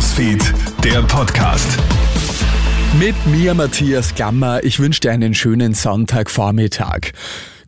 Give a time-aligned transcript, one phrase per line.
[0.00, 1.76] Newsfeed, der Podcast.
[2.98, 4.64] Mit mir, Matthias Gammer.
[4.64, 7.12] Ich wünsche dir einen schönen Sonntagvormittag.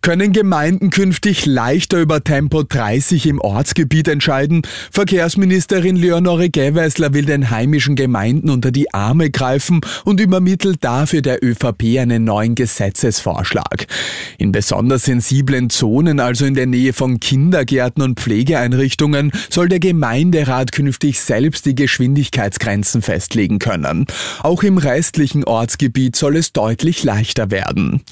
[0.02, 4.62] Können Gemeinden künftig leichter über Tempo 30 im Ortsgebiet entscheiden?
[4.90, 11.44] Verkehrsministerin Leonore Gewessler will den heimischen Gemeinden unter die Arme greifen und übermittelt dafür der
[11.44, 13.86] ÖVP einen neuen Gesetzesvorschlag.
[14.38, 20.72] In besonders sensiblen Zonen, also in der Nähe von Kindergärten und Pflegeeinrichtungen, soll der Gemeinderat
[20.72, 24.06] künftig selbst die Geschwindigkeitsgrenzen festlegen können.
[24.42, 28.02] Auch im restlichen Ortsgebiet soll es deutlich leichter werden.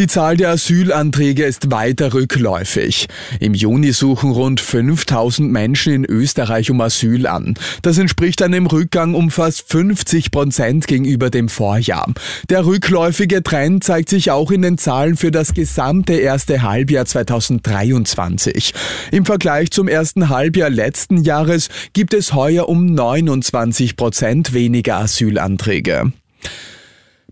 [0.00, 3.06] Die Zahl der Asylanträge ist weiter rückläufig.
[3.38, 7.52] Im Juni suchen rund 5000 Menschen in Österreich um Asyl an.
[7.82, 12.10] Das entspricht einem Rückgang um fast 50 Prozent gegenüber dem Vorjahr.
[12.48, 18.72] Der rückläufige Trend zeigt sich auch in den Zahlen für das gesamte erste Halbjahr 2023.
[19.12, 26.10] Im Vergleich zum ersten Halbjahr letzten Jahres gibt es heuer um 29 Prozent weniger Asylanträge.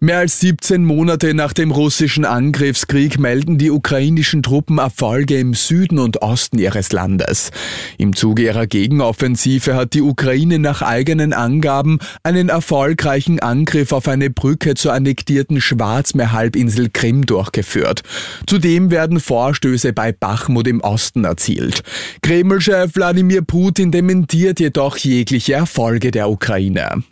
[0.01, 5.99] Mehr als 17 Monate nach dem russischen Angriffskrieg melden die ukrainischen Truppen Erfolge im Süden
[5.99, 7.51] und Osten ihres Landes.
[7.99, 14.31] Im Zuge ihrer Gegenoffensive hat die Ukraine nach eigenen Angaben einen erfolgreichen Angriff auf eine
[14.31, 18.03] Brücke zur annektierten Schwarzmeerhalbinsel Krim durchgeführt.
[18.47, 21.83] Zudem werden Vorstöße bei Bachmut im Osten erzielt.
[22.23, 27.03] Kreml-Chef Wladimir Putin dementiert jedoch jegliche Erfolge der Ukraine.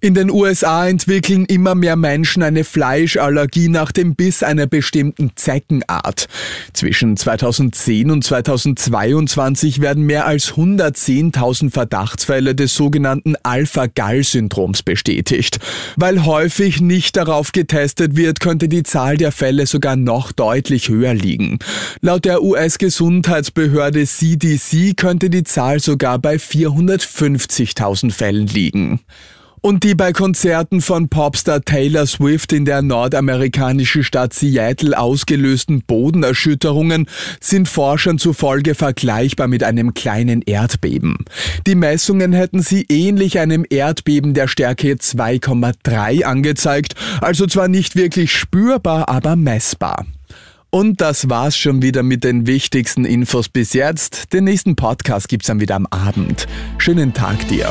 [0.00, 6.26] In den USA entwickeln immer mehr Menschen eine Fleischallergie nach dem Biss einer bestimmten Zeckenart.
[6.74, 15.58] Zwischen 2010 und 2022 werden mehr als 110.000 Verdachtsfälle des sogenannten Alpha-Gall-Syndroms bestätigt.
[15.96, 21.14] Weil häufig nicht darauf getestet wird, könnte die Zahl der Fälle sogar noch deutlich höher
[21.14, 21.58] liegen.
[22.02, 29.00] Laut der US-Gesundheitsbehörde CDC könnte die Zahl sogar bei 450.000 Fällen liegen.
[29.60, 37.08] Und die bei Konzerten von Popstar Taylor Swift in der nordamerikanischen Stadt Seattle ausgelösten Bodenerschütterungen
[37.40, 41.24] sind Forschern zufolge vergleichbar mit einem kleinen Erdbeben.
[41.66, 48.32] Die Messungen hätten sie ähnlich einem Erdbeben der Stärke 2,3 angezeigt, also zwar nicht wirklich
[48.32, 50.06] spürbar, aber messbar.
[50.70, 54.32] Und das war's schon wieder mit den wichtigsten Infos bis jetzt.
[54.32, 56.46] Den nächsten Podcast gibt's dann wieder am Abend.
[56.78, 57.70] Schönen Tag dir.